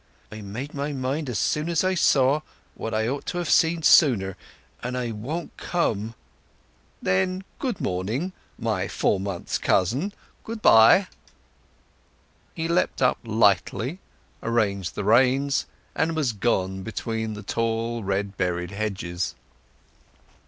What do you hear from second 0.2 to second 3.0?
I made up my mind as soon as I saw—what